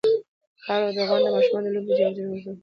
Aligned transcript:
خاوره 0.63 0.91
د 0.95 0.97
افغان 1.03 1.21
ماشومانو 1.35 1.67
د 1.71 1.73
لوبو 1.75 1.89
یوه 1.99 1.99
جالبه 1.99 2.23
موضوع 2.29 2.53
ده. 2.55 2.59